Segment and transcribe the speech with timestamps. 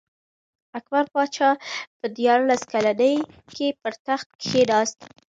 [0.79, 1.49] اکبر پاچا
[1.99, 3.15] په دیارلس کلنۍ
[3.55, 4.99] کي پر تخت کښېناست.